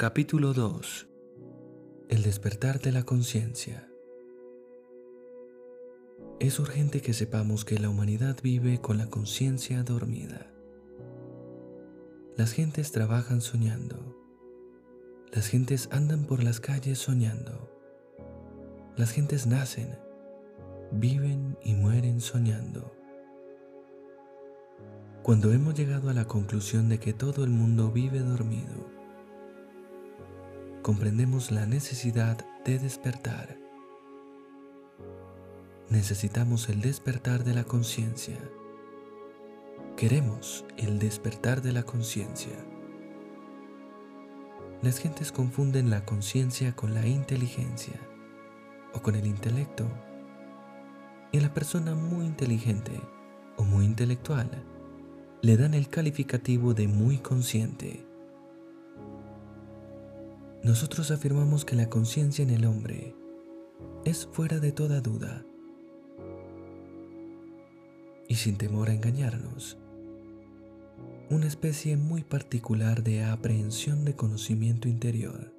[0.00, 1.08] Capítulo 2
[2.08, 3.86] El despertar de la conciencia
[6.38, 10.50] Es urgente que sepamos que la humanidad vive con la conciencia dormida.
[12.34, 14.16] Las gentes trabajan soñando.
[15.34, 17.70] Las gentes andan por las calles soñando.
[18.96, 19.98] Las gentes nacen,
[20.92, 22.96] viven y mueren soñando.
[25.22, 28.99] Cuando hemos llegado a la conclusión de que todo el mundo vive dormido,
[30.82, 33.58] comprendemos la necesidad de despertar.
[35.90, 38.38] Necesitamos el despertar de la conciencia.
[39.96, 42.54] Queremos el despertar de la conciencia.
[44.82, 48.00] Las gentes confunden la conciencia con la inteligencia
[48.94, 49.86] o con el intelecto.
[51.32, 52.98] Y a la persona muy inteligente
[53.58, 54.64] o muy intelectual
[55.42, 58.09] le dan el calificativo de muy consciente.
[60.62, 63.14] Nosotros afirmamos que la conciencia en el hombre
[64.04, 65.44] es fuera de toda duda.
[68.28, 69.78] Y sin temor a engañarnos,
[71.30, 75.52] una especie muy particular de aprehensión de conocimiento interior,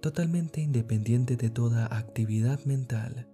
[0.00, 3.28] totalmente independiente de toda actividad mental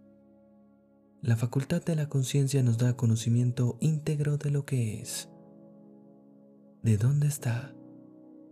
[1.22, 5.28] la facultad de la conciencia nos da conocimiento íntegro de lo que es,
[6.82, 7.74] de dónde está,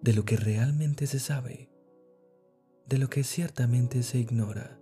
[0.03, 1.71] de lo que realmente se sabe,
[2.87, 4.79] de lo que ciertamente se ignora.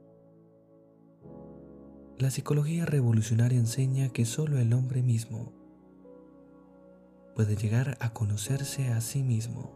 [2.19, 5.53] La psicología revolucionaria enseña que solo el hombre mismo
[7.35, 9.75] puede llegar a conocerse a sí mismo.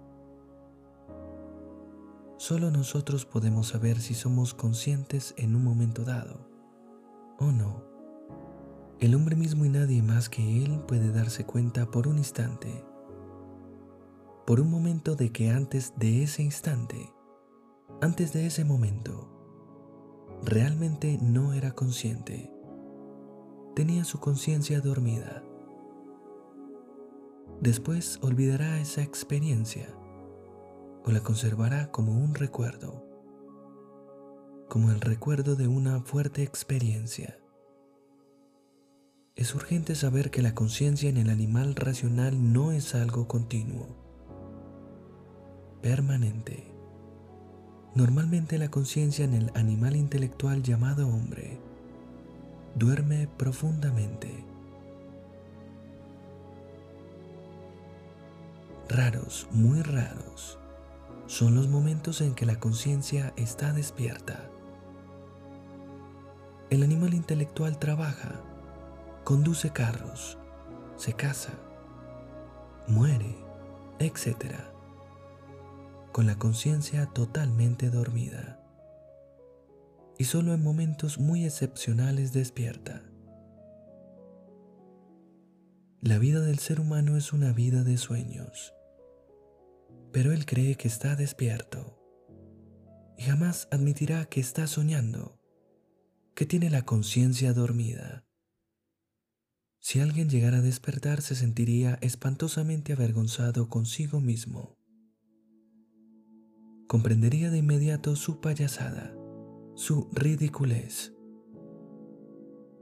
[2.39, 6.49] Solo nosotros podemos saber si somos conscientes en un momento dado
[7.39, 7.85] o no.
[8.99, 12.85] El hombre mismo y nadie más que él puede darse cuenta por un instante,
[14.47, 17.13] por un momento de que antes de ese instante,
[18.01, 19.31] antes de ese momento,
[20.43, 22.53] realmente no era consciente.
[23.75, 25.43] Tenía su conciencia dormida.
[27.61, 29.95] Después olvidará esa experiencia
[31.05, 33.07] o la conservará como un recuerdo,
[34.69, 37.39] como el recuerdo de una fuerte experiencia.
[39.37, 44.00] Es urgente saber que la conciencia en el animal racional no es algo continuo,
[45.83, 46.65] permanente.
[47.95, 51.59] Normalmente la conciencia en el animal intelectual llamado hombre
[52.75, 54.45] duerme profundamente.
[58.89, 60.59] Raros, muy raros,
[61.27, 64.49] son los momentos en que la conciencia está despierta.
[66.71, 68.41] El animal intelectual trabaja
[69.25, 70.39] conduce carros,
[70.97, 71.53] se casa,
[72.89, 73.37] muere,
[73.99, 74.55] etc.
[76.13, 78.61] Con la conciencia totalmente dormida.
[80.19, 83.03] Y solo en momentos muy excepcionales despierta.
[86.03, 88.75] La vida del ser humano es una vida de sueños,
[90.13, 92.01] pero él cree que está despierto
[93.19, 95.39] y jamás admitirá que está soñando,
[96.35, 98.25] que tiene la conciencia dormida.
[99.79, 104.80] Si alguien llegara a despertar se sentiría espantosamente avergonzado consigo mismo.
[106.91, 109.15] Comprendería de inmediato su payasada,
[109.77, 111.15] su ridiculez.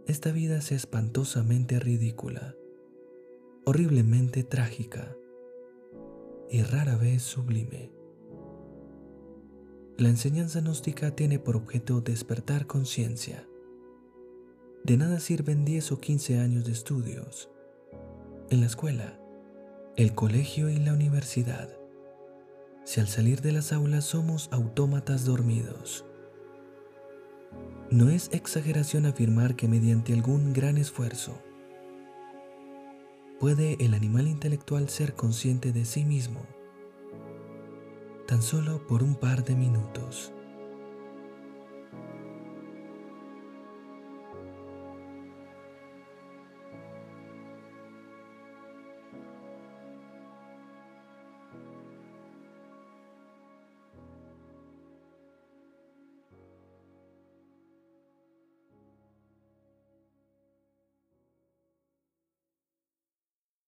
[0.06, 2.54] Esta vida es espantosamente ridícula,
[3.66, 5.14] horriblemente trágica
[6.48, 7.92] y rara vez sublime.
[9.98, 13.46] La enseñanza gnóstica tiene por objeto despertar conciencia
[14.84, 17.50] de nada sirven 10 o 15 años de estudios
[18.48, 19.20] en la escuela,
[19.96, 21.77] el colegio y la universidad
[22.88, 26.06] si al salir de las aulas somos autómatas dormidos.
[27.90, 31.38] No es exageración afirmar que mediante algún gran esfuerzo
[33.38, 36.40] puede el animal intelectual ser consciente de sí mismo,
[38.26, 40.32] tan solo por un par de minutos.